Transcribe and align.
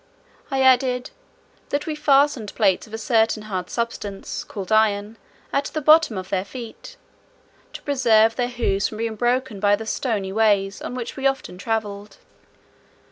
I 0.49 0.63
added, 0.63 1.11
"that 1.69 1.85
we 1.85 1.93
fastened 1.93 2.55
plates 2.55 2.87
of 2.87 2.93
a 2.95 2.97
certain 2.97 3.43
hard 3.43 3.69
substance, 3.69 4.43
called 4.43 4.71
iron, 4.71 5.15
at 5.53 5.65
the 5.65 5.79
bottom 5.79 6.17
of 6.17 6.29
their 6.29 6.43
feet, 6.43 6.97
to 7.73 7.83
preserve 7.83 8.35
their 8.35 8.47
hoofs 8.47 8.87
from 8.87 8.97
being 8.97 9.15
broken 9.15 9.59
by 9.59 9.75
the 9.75 9.85
stony 9.85 10.33
ways, 10.33 10.81
on 10.81 10.95
which 10.95 11.15
we 11.15 11.27
often 11.27 11.59
travelled." 11.59 12.17